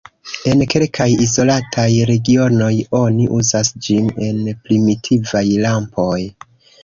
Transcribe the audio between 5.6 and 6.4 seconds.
lampoj.